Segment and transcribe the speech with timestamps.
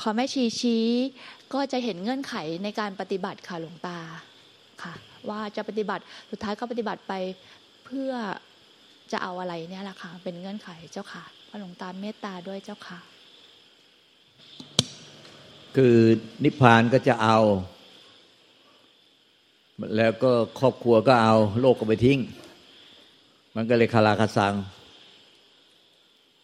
[0.00, 0.84] พอแม่ชีชี้
[1.54, 2.34] ก็จะเห็นเงื่อนไข
[2.64, 3.98] ในการปฏิบัติค่ะหลวงตา
[4.82, 4.94] ค่ะ
[5.28, 7.12] ว่าจะปฏิบัติสุดท้ายก็ปฏิบัติไป
[7.84, 8.12] เพื่อ
[9.12, 12.98] จะเอาอะไรเนี่ยแหละค่ะเป็นเงื่อนไขเจ้าค่ะพระหลวงตาเมตตาด้วยเจ้าค่ะ
[15.76, 15.96] คือ
[16.44, 17.38] นิพพานก็จะเอา
[19.96, 22.18] แล้วก็ครอบครัวก็เอา โลกก็ไปทิ้ง
[23.56, 24.54] มันก็เลยคาราคาซัง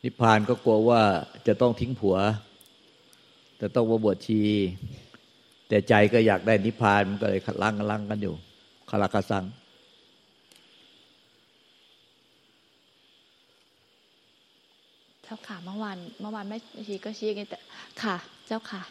[0.05, 1.03] นิพพานก็กลัวว่า
[1.47, 2.17] จะต้องทิ้งผัว
[3.67, 4.41] จะต้องมาบวชชี
[5.69, 8.35] แต่ใจก็อยากได้นิพพานมันก็เลยขัดลังกันลังกันอยู่
[8.91, 9.45] คาราคาซัง
[15.25, 16.59] เจ้าค่ะเมื่อวานเมื่อวานแม่
[16.89, 17.59] ชีก็ชี้ยังไงแต่
[18.03, 18.17] ค่ะ
[18.47, 18.83] เจ้าค่ะ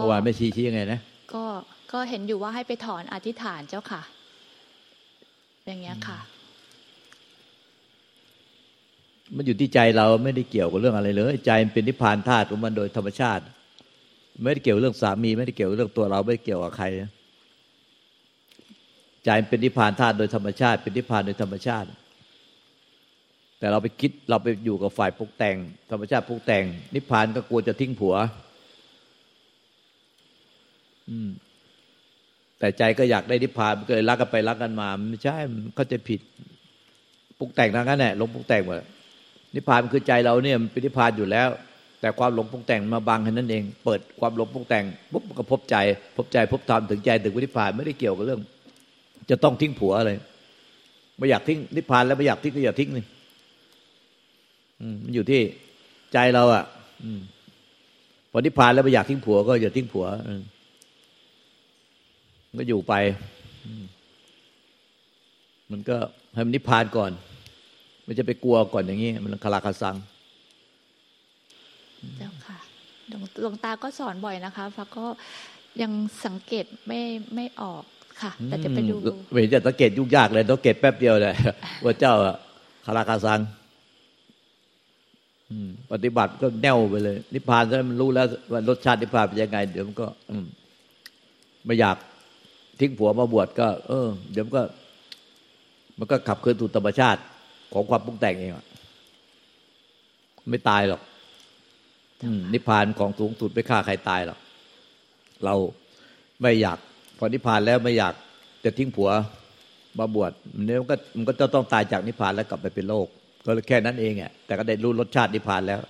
[0.00, 1.00] เมื่อวานแม่ชีชี้ยังไงนะ
[1.34, 1.44] ก็
[1.92, 4.02] ก็เห็นอยู่ว่าให้ไปถอนอธิษฐานเจ้าค่ะ
[5.66, 6.18] อย่างเงี้ยค่ะ
[9.36, 13.44] มันอยู่ที่ใจเราไม่ได้เกี่ยวกับเรื่องอะไรเลย ใจมันเป็นนิพพานธาตุของมันโดยธรรมชาติ
[14.42, 16.86] ไม่ได้เกี่ยวเรื่องสามี ไม่ได้เกี่ยวเรื่องตัวเราไม่ได้เกี่ยวกับใคร
[19.24, 21.88] ใจเป็นนิพพานธาตุโดยธรรมชาติ เป็นนิพพานโดยธรรมชาติ
[23.58, 25.56] แต่เราไปคิดเราไปอยู่กับฝ่ายปกแต่ง
[25.90, 28.14] ธรรมชาติปกแต่ง นิพพานก็กลัวจะทิ้งผัว
[31.10, 31.28] อืม
[32.58, 35.36] แต่ใจก็อยากได้นิพพานก็เลยรักกันไปรักกันมาไม่ใช่
[35.74, 36.20] เขาจะผิด
[37.40, 38.76] ปกแต่งทางนั้นแหละลงปกแต่งหมด
[39.54, 41.48] นิพพานคือใจเราเนี่ยมันเป็นนิพพานอยู่แล้ว
[42.00, 45.76] แต่ความหลงปกแต่งมาบังแค่นั้นเอง เปิดความหลงปกแต่งปุ๊บก็พบใจ
[46.16, 48.40] พบใจพบธรรมถึงใจถึงวินิพานไม่ได้เกี่ยวกับเรื่อง
[49.30, 50.10] จะต้องทิ้งผัวอะไร
[51.18, 53.06] ไม่อยากทิ้งนิพพานแล้วไม่อยากทิ้งก็อย่าทิ้งเลย
[55.04, 55.40] มันอยู่ที่
[56.12, 56.64] ใจเราอะ่ะ
[58.30, 60.06] พอนิพพานแล้วไม่อยากทิ้งผัว ก็อย่าทิ้งผัว
[62.58, 62.94] ก็อยู่ไป
[65.70, 65.96] มันก็
[66.34, 67.10] ให้มันนิพพานก่อน
[68.04, 69.96] ไม่จะไปกลัวก่อนอย่างนี้ มันคลาคาซัง
[72.16, 72.58] เจ้าค่ะ
[73.40, 75.04] หลวงตาก็สอนบ่อยนะคะฟักก็
[75.82, 75.92] ยัง
[76.26, 77.00] สังเกตไม่
[77.34, 77.84] ไม่ออก
[78.22, 78.94] ค่ะ แต่จะไปดู
[79.32, 81.34] ไม่จะสังเกตยุ่งยากเลยต้องเกตแป๊บเดียวเลย
[81.84, 82.14] ว่าเจ้า
[82.86, 83.40] คลาคาซัง
[85.92, 90.06] ปฏิบัติก็แน่วไปเลย นิพพานถ้ามันรู้แล้วว่ารสชาตินิพพานเป็นยังไง เดี๋ยวมันก็
[91.66, 91.96] ไม่อยาก
[92.80, 94.62] ทิ้งผัวมาบวชก็ เออ เดี๋ยวมันก็
[95.98, 97.20] มันก็ขับเคลื่อนสู่ธรรมชาติ
[97.72, 98.52] ของความปรุงแต่งเอง
[100.50, 101.00] ไม่ตายหรอก
[102.54, 104.38] นิพพานของสูงสุดไม่ฆ่าใครตายหรอก
[105.44, 105.54] เรา
[106.42, 106.78] ไม่อยาก
[107.18, 108.14] พอนิพพานแล้วไม่อยาก
[108.64, 109.10] จะทิ้งผัว
[109.98, 110.32] มาบวช
[110.66, 113.06] เนี่ยมันก็มันก็จะต้องตายจากนิพพานแล้วกลับไปเป็นโลก
[113.44, 115.80] ก็แค่นั้นเองอะแต่ก็ได้รู้รสชาตินิพพานแล้ว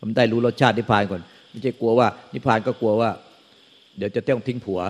[0.00, 3.10] มันได้รู้รสชาตินิพพานก่อนไม่ใช่กลัวว่า นิพพานก็กลัวว่า
[3.96, 4.80] เดี๋ยวจะต้องทิ้งผัว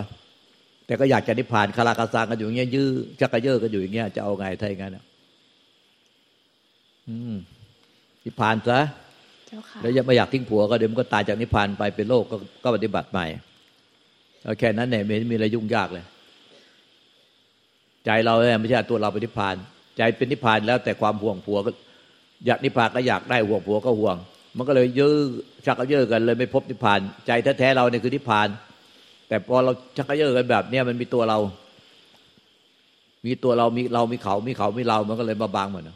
[0.86, 2.88] แต่ก็อยากจะนิพพานคาราคาซังกันอยู่อย่างเงี้ยยื้อ
[3.20, 4.98] ชักกระเยอะกันอยู่อย่างเงี้ยจะเอาไงถ้าอย่างนั้น
[7.08, 7.34] อืม
[8.24, 8.80] นิพพานซะ
[9.82, 13.26] แล้วยังไม่อยากทิ้งผัวก็เดี๋ยวมันก็ตายจากนิพพานไปเป็นโลกก็ก็ปฏิบัติใหม่
[14.58, 16.04] แค่นั้นเนี่ยไม่มีอะไรยุ่งยากเลย
[18.04, 19.54] ใจเราเนี่ยไม่ใช่ตัวเราเป็นนิพพาน
[19.96, 21.70] ใจเป็นนิพพานแล้วแต่ความห่วงผัวก็
[22.46, 24.16] อยากนิพพานก็อยากได้ห่วงผัวก็ห่วง
[24.56, 25.14] มันก็เลยยื้อ
[25.66, 28.48] ชักกระเยอะกันเลยไม่พบนิพพาน ใจแท้ๆเราเนี่ยคือนิพพาน
[29.28, 31.38] แต่พอเราชักกระเยอะกันแบบเนี้ยมันมีตัวเรา
[33.26, 35.90] มีตัวเรามีเรามีเขา มีเขามีเรา มันก็เลยมาบางเหมือน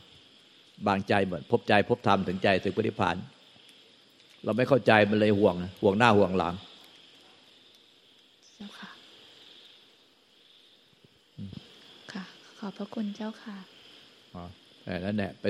[0.86, 3.16] บางใจเหมือนพบใจพบธรรมถึงใจถึงปฏิพาน
[4.44, 6.54] เราไม่เข้าใจมันเลยห่วง ห่วงหน้าห่วงหลัง
[8.56, 8.90] เจ้าค่ะ
[12.12, 12.24] ค่ะ
[12.58, 13.56] ขอบพระคุณเจ้าค่ะ
[14.34, 14.42] อ๋อ
[15.04, 15.44] นั่นแหละไป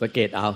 [0.00, 0.48] สังเกตเอา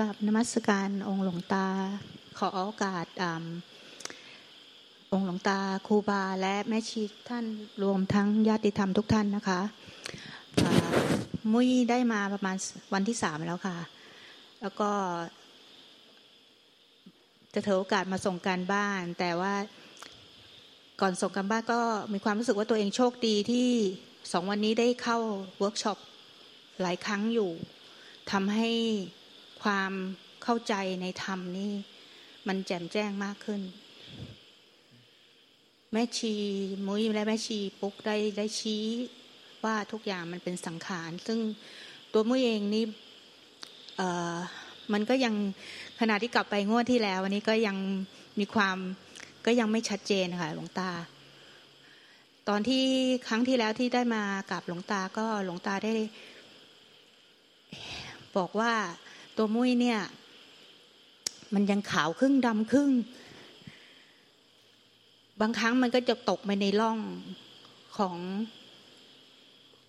[0.00, 1.66] กับนมัสการองค์หลวงตา
[2.38, 3.06] ขอโอกาส
[5.12, 7.44] องค์หลวงตาครูบาและแม่ชีท่าน
[7.82, 9.60] รวมทั้งญาติธรรมทุกท่านนะคะ
[11.52, 12.56] มุ้ยได้มาประมาณ
[12.94, 13.76] วันที่สามแล้วค่ะ
[14.60, 14.90] แล้วก็
[17.54, 19.54] จะถือโอกาสมาส่งการบ้าน แต่ว่า
[21.00, 21.80] ก่อนส่งการบ้านก็
[22.12, 23.70] มีความรู้สึกว่าตัวเองโชคดีที่
[24.32, 25.18] สองวันนี้ได้เข้า
[25.58, 25.98] เวิร์กช็อป
[26.82, 27.50] หลายครั้งอยู่
[28.32, 28.70] ทำให้
[29.62, 29.92] ความ
[30.42, 31.72] เข้าใจในธรรมนี่
[32.48, 33.62] มันแจ่มแจ้งมากขึ้น
[35.94, 36.34] แม่ชี
[36.86, 38.84] มุ้ยและแม่ชีปุ๊กได้ได้ชี้
[39.64, 41.38] ว่าทุกอย่างมันเป็นสังขาร ซึ่ง
[42.12, 42.84] ตัวมุ้ยเองนี่
[44.92, 45.34] มันก็ยัง
[46.00, 47.76] ขณะที่กลับไปงวดที่แล้ว วันนี้ก็ยัง
[48.38, 48.76] มีความ
[49.46, 50.90] ก็ยังไม่ชัดเจนค่ะหลวงตา
[52.48, 52.84] ตอนที่
[53.28, 55.94] ครั้งที่แล้วที่ได้มากับหลวงตาก็หลวงตาได้
[58.36, 58.72] บอกว่า
[59.36, 60.00] ตัวมุ้ยเนี่ย
[61.54, 62.90] มันยังขาวครึ่งดำครึ่ง
[65.42, 66.98] บางครั้งมันก็จะตกไปในร่อง
[67.98, 68.16] ของ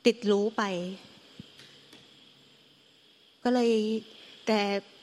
[0.06, 0.64] ติดรู้ไป
[3.44, 3.72] ก็เลย
[4.48, 4.60] แต่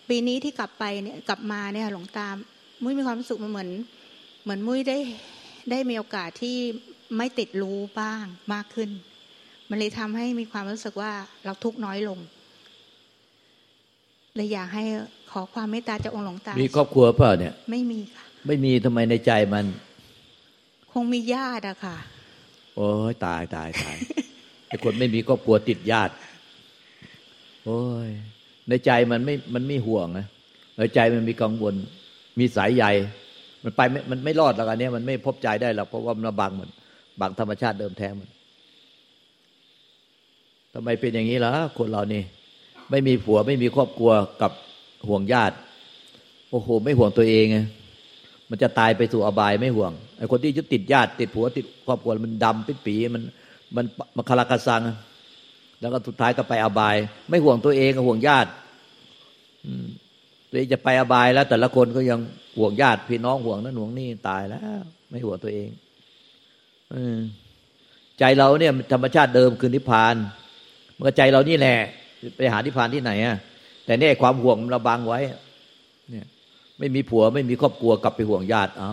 [0.09, 2.29] ปีนี้ที่กลับไปเนี่ยกลับมาเนี่ยหลวงตา
[2.83, 3.71] มุ้ยมีความรู้สึกมันเหมือน
[4.43, 4.99] เหมือนมุ้ยได้
[5.71, 6.57] ได้มีโอกาสที่
[7.17, 8.91] ไม่ติดรู้บ้างมากขึ้น
[9.69, 11.13] มันเลยทำให้มีความรู้สึกว่า
[11.45, 12.19] เราทุกน้อยลง
[14.35, 14.85] เลยอยากให้
[15.33, 19.65] ขอความเมตตาจากองค์หลวงตา มีครอบครัวเปล่าเนี่ย ไม่มีค่ะ ไม่มีทำไมในใจมัน
[20.93, 21.97] คงมีญาติอะค่ะ
[22.77, 23.97] โอ้ยตายตายตาย
[24.69, 26.13] ไอ้คนไม่มีครอบครัวติดญาติ
[27.65, 28.09] โอ้ย
[28.69, 30.27] ในใจมันไม่มันไม่ห่วงนะ
[30.79, 31.75] ในใจมันมีกังวล
[32.39, 32.85] มีสายใย
[33.65, 36.71] มันไปมันไม่รอดหรอกอันเนี้ยมันไม่พบใจได้หรอกเพราะว่ามันบังมัน
[37.21, 38.29] บังธรรมชาติเดิมแท้มัน
[40.75, 42.23] ทำไมเป็นอย่างนี้ล่ะคนเรานี่
[42.91, 44.13] ไม่มีผัวไม่มีครอบครัว
[44.43, 44.53] กับ
[45.09, 45.55] ห่วงญาติ
[46.51, 47.59] โอ้โห ไม่ห่วงตัวเองไง
[48.51, 53.23] มันจะตายไปสู่อบายไม่ห่วงไอ้คนที่ยึดติดญาติติดผัวติดครอบครัวมันดำปิดปีมัน
[53.77, 53.85] มัน
[54.17, 54.83] มันคลากระซัง
[55.81, 56.97] แล้วก็สุดท้ายก็ไปอบาย
[57.31, 58.51] ไม่ห่วงตัวเองก็ห่วงญาติ
[60.51, 62.19] ตัวเองจะไปอบายแล้ว แต่ละคนก็ยัง
[62.59, 64.63] ห่วงญาติพี่น้องห่วงนั่นห่วงนี่ตายแล้ว
[65.11, 65.69] ไม่ห่วงตัวเอง
[66.93, 66.95] อ
[68.19, 70.15] ใจเราเนี่ยธรรมชาติเดิมคือนิพพาน
[70.97, 71.77] มันก็ใจเรานี่แหละ
[72.37, 73.37] ไปหานิพพานที่ไหนอะ
[73.85, 75.21] แต่เนี่ยความห่วงมันเราบังไว้
[76.11, 76.27] เนี่ย
[76.81, 78.93] ไม่มีผัวไม่มีครอบครัวกลับไปห่วงญาติเอา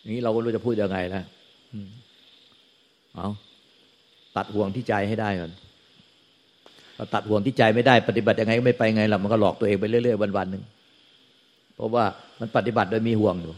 [0.00, 1.24] อย่างนี้เราก็รู้จะพูดยังไงแล้ว
[3.16, 3.28] เอา
[4.36, 5.52] ตัดห่วงที่ใจให้ได้ก่อน
[6.96, 10.64] พอตัดห่วงที่ใจไม่ได้ปฏิบัติยังไงก็ไม่ไปไงหรอกมันก็หลอกตัวเองไปเรื่อยๆวันๆหนึ่ง
[11.74, 12.04] เพราะว่า
[12.40, 13.54] มันปฏิบัติโดยมีห่วงอยู่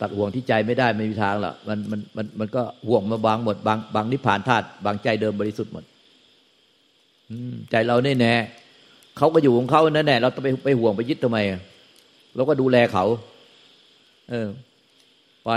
[0.00, 5.84] ตัดห่วงที่ใจไม่ได้ไม่มีทางหรอกมันมันมันมันก็ห่วงมาบางหมดบางบางนิพพานธาตุบางใจเดิมบริสุทธิ์หมด
[7.70, 8.32] ใจเราแน่แน่
[9.16, 11.38] เขาก็อยู่ของเขาแน่แน่เราต้องไปไปห่วงไปยึดทำไม
[12.34, 13.04] เราก็ดูแลเขา
[14.30, 14.48] เออ
[15.44, 15.50] ไป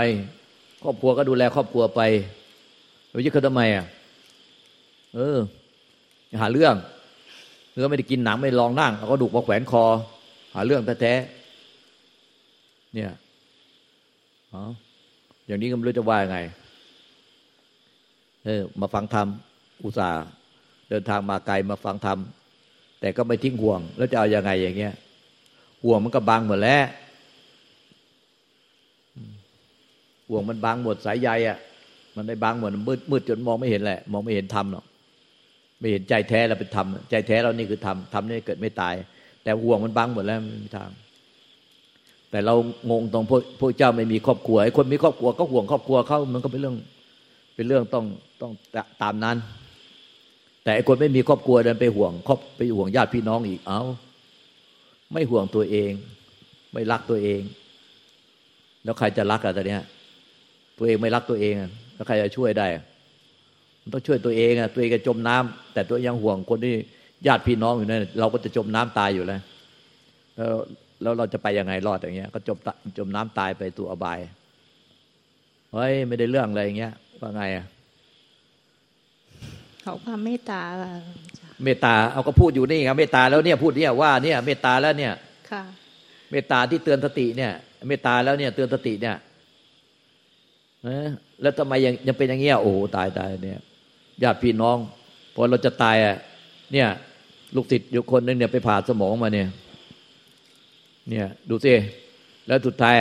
[0.82, 2.00] ครอบครัวก็ดูแลครอบครัวไป
[3.10, 3.86] เรายึดเขาทำไมอะ
[5.14, 5.36] เออ
[6.40, 6.74] หาเรื่อง
[7.72, 9.84] เนื้อไม่ได้กินหนังไม่ลองนั่งเอาก็ดุมาแขวนคอ
[10.54, 13.12] หาเรื่องแท้ๆเนี่ย
[14.52, 14.62] อ๋อ
[15.46, 16.38] อย่างนี้ก็ไม่รู้จะว่ายังไง
[18.44, 19.26] เออ มาฟังธรรม
[19.84, 20.24] อุตส่าห์
[20.90, 22.18] เดินทางมาไกลมาฟังธรรม
[23.00, 24.94] แต่ก็ไม่ทิ้งห่วง แล้วจะเอาอยัางไงอย่างเงี้ย
[25.84, 26.82] ห่วงมันก็บังหมดแล้ว
[30.28, 31.58] ห่วงมันบังหมดสายใยอะ
[32.16, 34.84] มันได้บังหมดมืดมืดจนมองไม่เห็นแหละ มองไม่เห็นธรรมหรอก
[35.78, 38.94] ไม่เห็นใจแท้เราเป็นธรรม ใจแท้เรานี่คือธรรม ธรรมนี่เกิดไม่ตาย
[39.42, 40.90] แต่ห่วงมันบังหมดแล้วไม่มีทาง
[42.30, 42.54] แต่เรา
[42.90, 46.76] งงตรงพวกพวกเจ้าไม่มีครอบครัว ไอ้คนมีครอบครัวก็ห่วงครอบครัวเขามันก็เป็นเรื่อง
[47.54, 48.04] เป็นเรื่องต้อง
[48.40, 48.52] ต้อง
[49.02, 49.36] ตามนั้น
[50.66, 53.80] แต่ไอ้คนไม่มีครอบครัวเดินไปห่วงครอบไปห่วงญาติพี่น้องอีกเอา
[55.12, 55.90] ไม่ห่วงตัวเอง
[56.72, 57.40] ไม่รักตัวเอง
[58.84, 59.82] แล้วใครจะรักอะตอนเนี้ย
[60.78, 61.54] ตัวเองไม่รักตัวเอง
[61.94, 62.66] แล้วใครจะช่วยได้
[63.82, 66.74] มันต้องช่วยตัวเองอะตัวเองก็จมน้ำแต่ตัวยังห่วงคนที่
[67.26, 69.40] ญาติพี่น้องอยู่นั่นเราก็จะจมน้ำตายอยู่แล้ว
[70.36, 70.52] แล้ว
[71.02, 72.58] แล้วเราจะไปยังไงรอดอย่างเงี้ย ก็จม
[72.98, 74.18] จมน้ำตายไปตัวอบาย
[75.72, 77.66] เฮ้ยไม่ได้เรื่องอะไรอย่างเงี้ยว่าไงอะ
[79.86, 80.62] ขอความเมตตา
[81.64, 85.12] เมตตาเอาก็พูดอยู่นี่ครับเมตตาแล้วเนี่ยพูดเนี่ยว่าเนี่ยเมตตาแล้วเนี่ย
[85.50, 85.62] ค่ะ
[86.30, 87.52] เมตตาที่เตือนสติเนี่ย
[87.88, 89.16] เมตตาแล้วเนี่ย เตือนสติเนี่ย
[91.42, 93.60] แล้วทำไมยังยังเป็นอย่างเงี้ยโอ้ตายตายเนี่ย
[94.22, 94.76] ญาติพี่น้อง
[95.34, 96.16] พอเราจะตายอะ
[96.72, 96.88] เนี่ย
[97.54, 99.48] ลูกศิษย์อยู่คนนึงเนี่ยไปผ่าสมองมาเนี่ย
[101.10, 101.74] เนี่ย ดูสิ
[102.46, 102.94] แล้วสุดท้าย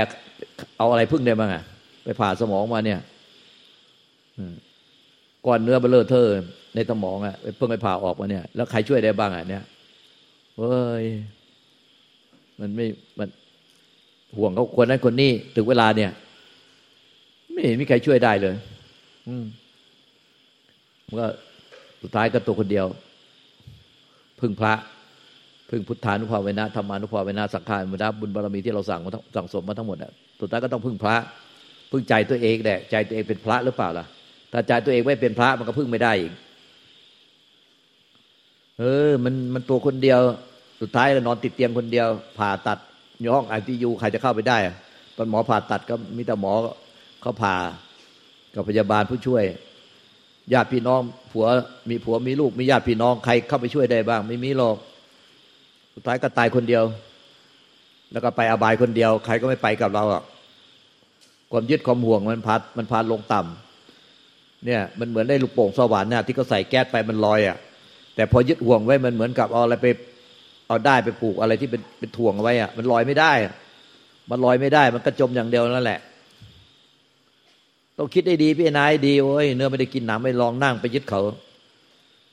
[0.78, 1.64] เอาอะไรพึ่งได้บ้างอะ
[2.04, 3.00] ไปผ่าสมองมาเนี่ย
[5.46, 6.36] ก้อนเนื้อ brain tumor
[6.76, 9.64] ในสมองอะเพิ่งไปผ่าออกมาเนี่ย แล้วใครช่วยได้บ้างอะเนี่ย
[10.58, 11.06] เฮ้ย
[12.60, 12.86] มันไม่
[13.20, 13.30] มัน
[14.38, 16.12] ห่วงเขาคนนั้นคนนี้ถึงเวลาเนี่ย
[17.52, 18.56] ไม่เห็นมีใครช่วยได้เลย
[19.28, 19.46] อืม
[21.20, 21.28] ก็
[22.02, 22.86] สุดท้ายก็ตัวคนเดียว
[24.40, 24.74] พึ่งพระ
[25.70, 30.12] พึ่งพุทธานุภาเวนะธรรมานุภาเวนะสังขารมุนะบุญบารมีที่เราสั่งมาสั่งสมมาทั้งหมดอะ
[30.42, 31.16] สุดท้ายก็ต้องพึ่งพระ
[31.92, 34.06] พึ่งใจตัวเองแหละใจตัวเองเป็นพระหรือเปล่าล่ะ
[34.56, 36.34] ถ้าใจตัวเองไม่เป็นพระมันก็พึ่งไม่ได้อีก
[38.80, 40.20] เออ มันมันตัวคนเดียว
[40.82, 42.08] สุดท้ายนอนติดเตียงคนเดียว
[42.38, 42.80] ผ่าตัด
[43.24, 44.58] ย่ห้องไอทียูใครจะเข้าไปได้
[45.18, 46.54] ตอนหมอผ่าตัดก็มีแต่หมอ
[47.22, 47.56] เขาผ่า
[48.56, 49.44] กับพยาบาลผู้ช่วย
[50.54, 51.46] ญาติพี่น้องผัว
[51.90, 54.78] มีผัวมีลูกมีญาติพี่น้องใครเข้าไปช่วยได้บ้าง ไม่มีหรอก
[55.94, 56.84] สุดท้ายก็ตายคนเดียว
[58.12, 60.24] แล้วก็ไปอบายคนเดียว ใครก็ไม่ไปกับเราอะ
[61.52, 63.65] ความยึดความห่วงมันพัดมันพาลงต่ำ
[64.66, 67.58] เนี่ยมันเหมือนได้ลูกโป่งสวรรค์เนี่ยที่เขาใส่แก๊สไปมันลอยอะ
[68.16, 69.88] แต่พอยึดห่วงไว้มันเหมือนกับเอาอะไรไป
[70.68, 73.34] เอาได้ไปปลูกอะไรที่เป็นเป็นถ่วงไว้อะมันลอยไม่ได้
[74.30, 76.00] มันลอยไม่ได้ มันก็จมอย่างเดียวนั่นแหละ
[77.98, 81.22] ต้องคิดได้ดีพี่นายดีโอ้ยเนื้อไม่ได้กินหนังไม่ลองนั่งไปยึดเขา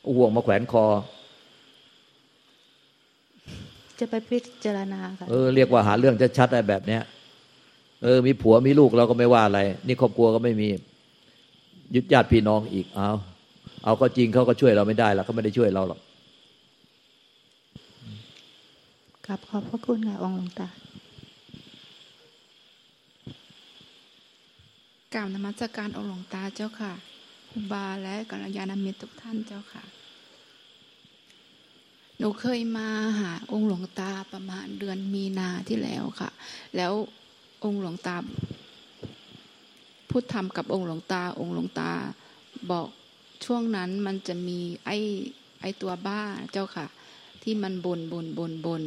[0.01, 0.85] เอาห่วงมาแขวนคอ
[3.99, 7.03] จะไปพิจารณาค่ะเออเรียกว่าหาเรื่องชัดๆอะไรแบบเนี้ย
[8.03, 10.69] เออ มีผัวมีลูกเราก็ไม่ว่าอะไร นี่ครอบครัวก็ไม่มี
[11.95, 13.09] ยึดญาติพี่น้องอีกเอา
[13.85, 16.01] เอาก็จริงเขาก็ช่วยเราไม่ได้ล้วเขาไม่ได้ช่วยเราหรอก
[19.27, 20.69] ครับขอบพระคุณค่ะองค์หลวงตา
[25.15, 26.93] กล่าวนมัสการองค์หลวงตาเจ้าค่ะ
[27.51, 29.85] ครูบาและกัลยาณมิตรทุกท่านเจ้าค่ะ
[32.19, 32.89] หนูเคยมา
[33.21, 36.31] หาองค์หลวงตาประมาณเดือนมีนาที่แล้วค่ะ
[36.77, 36.93] แล้ว
[37.65, 38.17] องค์หลวงตา
[40.13, 41.91] พูดธรรมกับองค์หลวงตา องค์หลวงตา
[42.71, 42.89] บอก
[43.45, 44.97] ช่วงนั้นมันจะมีไอ้
[45.61, 46.21] ไอ้ตัวบ้า
[46.53, 46.87] เจ้าค่ะ
[47.43, 48.83] ที่มันบนบนบนบน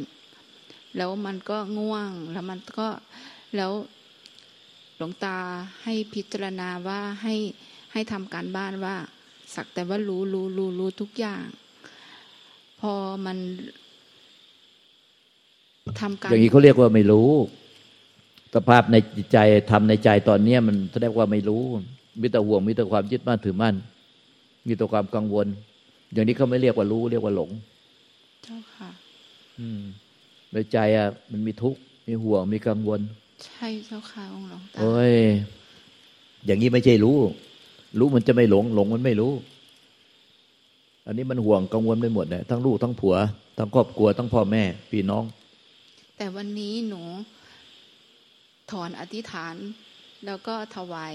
[0.96, 2.88] แล้วมันก็ง่วงแล้วมันก็
[3.56, 3.72] แล้ว
[4.96, 5.36] หลวงตา
[5.82, 7.34] ให้พิจารณาว่าให้
[7.92, 8.96] ให้ทำการบ้านว่า
[9.54, 11.44] สักแต่ว่ารู้รู้รู้รู้ทุกอย่าง
[12.80, 12.92] พอ
[13.26, 13.38] มัน
[16.00, 17.30] ทำการอย่างนี้เขาเรียกว่าไม่รู้
[18.54, 19.38] สภาพในจิตใจ
[19.70, 21.62] ทำในใจตอนเนี้ยมันแสดงว่าไม่รู้
[22.20, 23.74] มีแต่ห่วงมีแต่ความยึดมั่นถือมั่น
[24.66, 25.46] มีแต่ความกังวล
[26.12, 27.50] อย่างนี้เขาไม่เรียกว่ารู้ เรียกว่าหลง
[28.42, 28.90] เจ้าค่ะ
[29.58, 29.80] อืม
[30.52, 33.00] ในใจอะมันมีทุกข์มีห่วงมีกังวล
[33.44, 35.14] ใช่เจ้าค่ะองค์หลวงตาโอ้ย
[36.46, 37.16] อย่างนี้ไม่ใช่รู้
[37.98, 39.32] รู้มันจะไม่หลง หลงมันไม่รู้
[41.06, 43.14] อันนี้มันห่วงกังวลไปหมดเลยทั้งลูกทั้งผัว
[43.58, 45.24] ทั้งครอบครัวทั้งพ่อแม่พี่น้อง
[46.16, 47.02] แต่วันนี้หนู
[48.70, 49.56] ถอนอธิษฐาน
[50.26, 51.14] แล้วก็ถวาย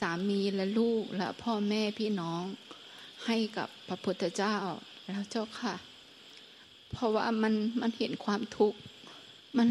[0.00, 2.42] สามีและลูกและพ่อแม่พี่น้อง
[3.26, 4.56] ให้กับพระพุทธเจ้า
[5.04, 5.74] แล้วเจ้าค่ะ
[6.92, 8.78] เพราะว่ามันมันเห็นความทุกข์
[9.58, 9.68] มัน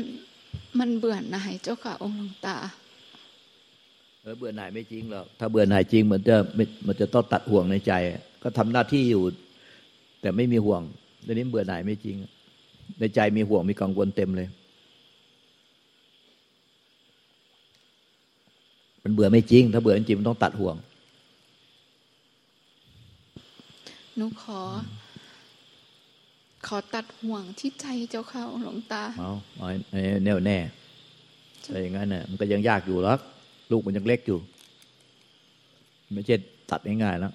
[0.79, 2.57] มันเบื่อหน่ายเจ้าค่ะองค์หลวงตา
[4.21, 6.37] เออเบื่อหน่ายไม่จริงหรอกถ้าเบื่อหน่ายจริงมันจะ
[6.87, 7.93] มันจะต้องตัดห่วงในใจ
[8.43, 9.23] ก็ทำหน้าที่อยู่
[10.21, 10.81] แต่ไม่มีห่วง
[11.23, 12.15] เดี๋ยวนี้เบื่อหน่ายไม่จริง
[12.99, 14.49] ในใจมีห่วงมีกังวลเต็มเลย
[19.03, 20.75] มันเบื่อไม่จริง ถ้าเบื่อจริงมันต้องตัดห่วง
[24.15, 24.61] หนูขอ
[26.67, 30.57] ขอตัดห่วงที่ใจเจ้าค่ะองค์หลวงตาเอาเอาให้แน่วแน่
[31.63, 33.19] ถ้าอย่างนั้นน่ะมันก็ยังยากอยู่หรอก
[33.71, 34.37] ลูกมันยังเล็กอยู่
[36.13, 36.35] ไม่ใช่
[36.71, 37.33] ตัดง่ายๆแล้ว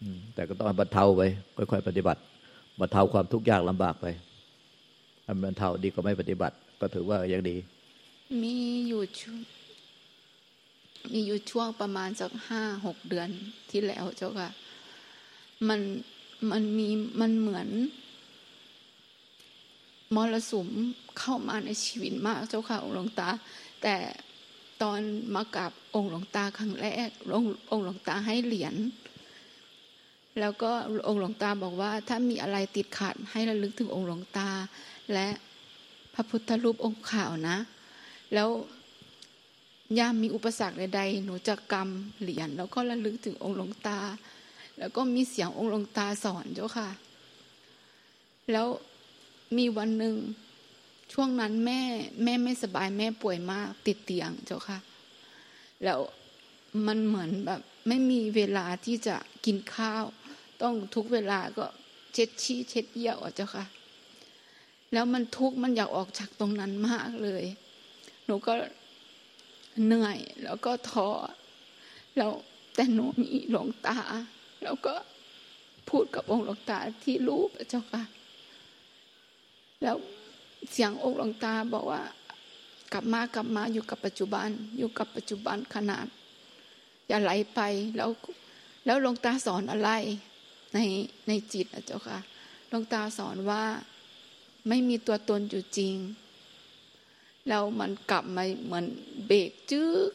[0.00, 1.22] อืมแต่ก็ต้องบรรเทาไป
[1.70, 2.20] ค่อยๆ ปฏิบัติ
[2.80, 4.06] บรรเทาความทุกข์ยากลำบากไป
[5.26, 7.56] ทำบรรเทาดีกว่าไม่ปฏิบัติ ก็ถือว่ายังดี
[8.42, 8.56] มี
[8.88, 9.38] อยู่ช่วง
[11.12, 13.28] มีอยู่ช่วงประมาณสักห้าหกเดือน
[13.70, 14.50] ที่แล้วเจ้าค่ะ
[15.68, 15.80] มัน
[16.50, 16.88] มันมี
[17.20, 17.68] มันเหมือน
[20.14, 20.68] มรสุม
[21.18, 23.28] เข้ามาในชีวิตมากเจ้าค่ะองค์หลวงตา
[23.82, 23.96] แต่
[24.82, 25.00] ตอน
[25.34, 28.74] มากับองค์หลวงตาครั้งแรกองค์องค์หลวงตาให้เหรียญ
[30.40, 30.70] แล้วก็
[31.08, 34.48] องค์หลวงตาบอกว่า ถ้ามีอะไรติดขัดให้ระลึกถึงองค์หลวงตา
[35.12, 35.28] และ
[36.14, 37.56] พระพุทธรูปองค์ขาวนะ
[38.34, 38.48] แล้ว
[39.98, 43.98] ยามมีอุปสรรคใดๆ หนูจะกำเหรียญแล้วก็ระลึกถึงองค์หลวงตา
[44.78, 46.88] แล้วก็มีเสียงองค์หลวงตาสอนเจ้าค่ะ
[48.52, 48.66] แล้ว
[49.56, 50.16] มีวันหนึ่ง
[51.12, 51.80] ช่วงนั้นแม่
[52.24, 54.78] แม่ไม่สบายแม่ป่วยมากติดเตียงเจ้าค่ะ
[55.84, 55.98] แล้ว
[56.86, 60.04] มันเหมือนแบบไม่มีเวลาที่จะกินข้าว
[60.62, 61.66] ต้องทุกเวลาก็
[62.12, 63.64] เช็ดชี้เช็ดเยี่ยวอะเจ้าค่ะ
[64.92, 67.44] แล้วมันทุกข์มันอยากออกจากตรงนั้นมากเลย
[68.26, 68.52] หนูก็
[69.84, 71.08] เหนื่อยแล้วก็ท้อ
[72.16, 72.32] แล้ว
[72.74, 73.98] แต่หนูมีหลวงตา
[74.62, 74.94] แล้วก็
[75.88, 78.02] พูดกับองค์หลวงตาที่รูปเจ้าค่ะ
[79.82, 79.96] แล้ว
[80.70, 82.02] เสียงองค์หลวงตาบอกว่า
[82.92, 84.48] กลับมากลับมาอยู่กับปัจจุบัน
[84.78, 86.06] อยู่กับปัจจุบันขนาด
[87.08, 87.60] อย่าไหลไป
[87.96, 88.10] แล้ว
[88.86, 89.90] แล้วหลวงตาสอนอะไร
[90.74, 90.78] ใน
[91.28, 92.18] ในจิตอะเจ้าค่ะ
[92.68, 93.62] หลวงตาสอนว่า
[94.68, 95.96] ไม่มีตัวตนอยู่จริง
[97.48, 98.86] แล้วมันกลับมาเหมือน
[99.26, 100.12] เบรกจึ๊ก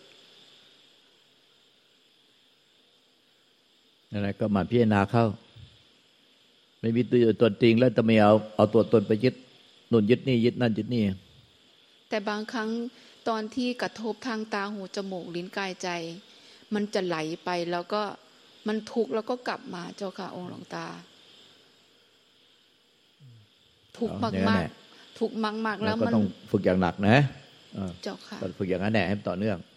[4.12, 5.26] อะไรก็มาพิจารณาเข้า
[6.80, 9.36] ไม่มีตัวตนจริงแล้วจะไม่เอาเอาตัวตนไปยึด
[9.92, 11.04] นุ่นยึดนี่ยึดนั่นยึดนี่
[12.10, 12.70] แต่บางครั้ง
[13.30, 15.90] ตอนที่กระทบทางตาหูจมูกลิ้นกายใจ
[16.74, 18.02] มันจะไหลไปแล้วก็
[18.68, 20.86] มันทุกข์แล้วก็กลับมาเจ้าค่ะองค์หลวงตา
[23.98, 25.36] ทุกข์เอาอย่างนั้มานกแหละๆทุกข์
[25.66, 27.18] มากๆแล้แล้ววก็มันต้องฝึกอย่างหนักนะ
[27.78, 29.77] เออเจ้าค่ะฝึกอย่างนั้นแหละให้ต่อเนื่องสาธ